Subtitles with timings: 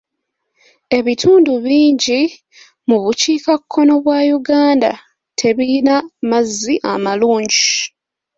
[0.97, 2.19] Ebitundu bingi
[2.87, 4.91] mu bukiikakkono bwa Uganda
[5.39, 5.95] tebiyina
[6.29, 7.69] mazzi amalungi.